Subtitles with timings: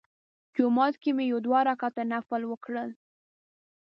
[0.55, 2.89] جومات کې مې یو دوه رکعته نفل وکړل.